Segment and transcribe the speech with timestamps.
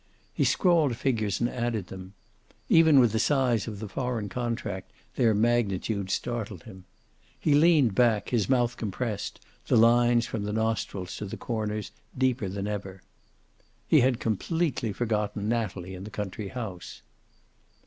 [0.33, 2.15] He scrawled figures and added them.
[2.69, 6.85] Even with the size of the foreign contract their magnitude startled him.
[7.39, 12.49] He leaned back, his mouth compressed, the lines from the nostrils to the corners deeper
[12.49, 13.03] than ever.
[13.87, 17.03] He had completely forgotten Natalie and the country house.